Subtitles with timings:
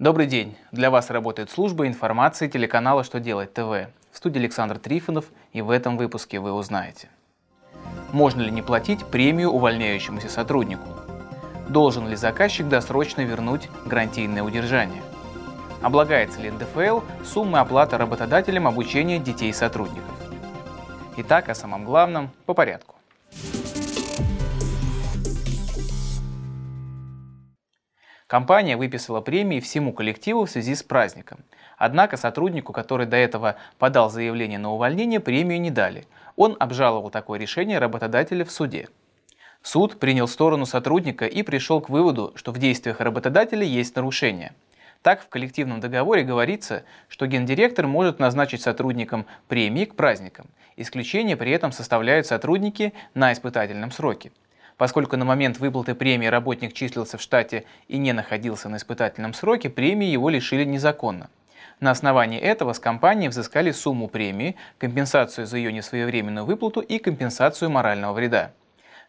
[0.00, 0.56] Добрый день!
[0.72, 3.90] Для вас работает служба информации телеканала «Что делать ТВ».
[4.10, 7.10] В студии Александр Трифонов и в этом выпуске вы узнаете.
[8.10, 10.88] Можно ли не платить премию увольняющемуся сотруднику?
[11.68, 15.02] Должен ли заказчик досрочно вернуть гарантийное удержание?
[15.82, 20.14] Облагается ли НДФЛ суммы оплаты работодателям обучения детей сотрудников?
[21.18, 22.94] Итак, о самом главном по порядку.
[28.30, 31.40] Компания выписала премии всему коллективу в связи с праздником.
[31.78, 36.06] Однако сотруднику, который до этого подал заявление на увольнение, премию не дали.
[36.36, 38.88] Он обжаловал такое решение работодателя в суде.
[39.62, 44.52] Суд принял сторону сотрудника и пришел к выводу, что в действиях работодателя есть нарушение.
[45.02, 50.46] Так, в коллективном договоре говорится, что гендиректор может назначить сотрудникам премии к праздникам.
[50.76, 54.30] Исключение при этом составляют сотрудники на испытательном сроке.
[54.80, 59.68] Поскольку на момент выплаты премии работник числился в штате и не находился на испытательном сроке,
[59.68, 61.28] премии его лишили незаконно.
[61.80, 67.68] На основании этого с компании взыскали сумму премии, компенсацию за ее несвоевременную выплату и компенсацию
[67.68, 68.52] морального вреда.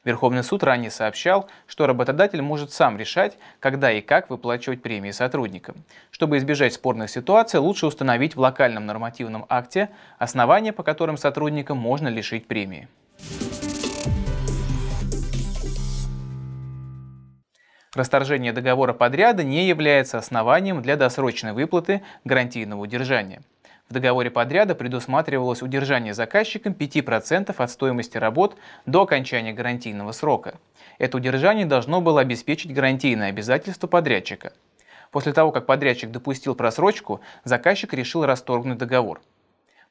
[0.03, 5.85] Верховный суд ранее сообщал, что работодатель может сам решать, когда и как выплачивать премии сотрудникам.
[6.11, 9.87] Чтобы избежать спорных ситуаций, лучше установить в локальном нормативном акте
[10.19, 12.89] основания, по которым сотрудникам можно лишить премии.
[17.93, 23.41] Расторжение договора подряда не является основанием для досрочной выплаты гарантийного удержания.
[23.89, 30.55] В договоре подряда предусматривалось удержание заказчиком 5% от стоимости работ до окончания гарантийного срока.
[30.99, 34.53] Это удержание должно было обеспечить гарантийное обязательство подрядчика.
[35.11, 39.21] После того, как подрядчик допустил просрочку, заказчик решил расторгнуть договор.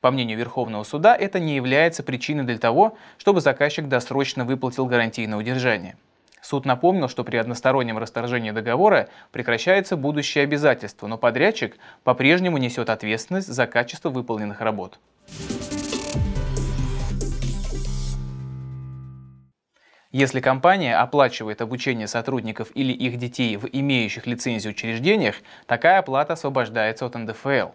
[0.00, 5.36] По мнению Верховного суда, это не является причиной для того, чтобы заказчик досрочно выплатил гарантийное
[5.36, 5.96] удержание.
[6.42, 13.48] Суд напомнил, что при одностороннем расторжении договора прекращается будущее обязательство, но подрядчик по-прежнему несет ответственность
[13.48, 14.98] за качество выполненных работ.
[20.12, 25.36] Если компания оплачивает обучение сотрудников или их детей в имеющих лицензию учреждениях,
[25.66, 27.68] такая оплата освобождается от НДФЛ.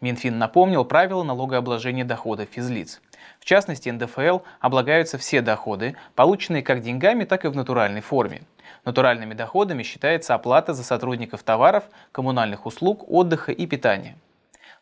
[0.00, 3.00] Минфин напомнил правила налогообложения доходов физлиц.
[3.40, 8.42] В частности, НДФЛ облагаются все доходы, полученные как деньгами, так и в натуральной форме.
[8.84, 14.16] Натуральными доходами считается оплата за сотрудников товаров, коммунальных услуг, отдыха и питания.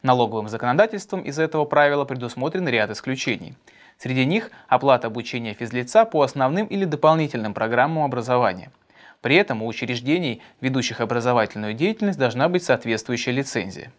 [0.03, 3.55] Налоговым законодательством из этого правила предусмотрен ряд исключений.
[3.99, 8.73] Среди них оплата обучения физлица по основным или дополнительным программам образования.
[9.21, 13.93] При этом у учреждений, ведущих образовательную деятельность, должна быть соответствующая лицензия.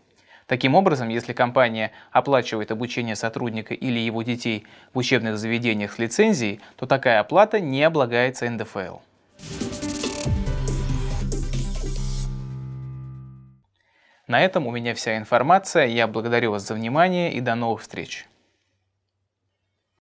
[0.53, 6.61] Таким образом, если компания оплачивает обучение сотрудника или его детей в учебных заведениях с лицензией,
[6.75, 8.97] то такая оплата не облагается НДФЛ.
[14.27, 15.87] На этом у меня вся информация.
[15.87, 18.27] Я благодарю вас за внимание и до новых встреч.